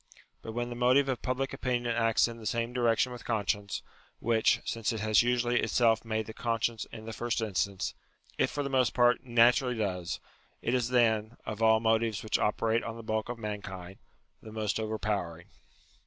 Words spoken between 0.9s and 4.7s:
of public opinion acts in the same direction with conscience, which,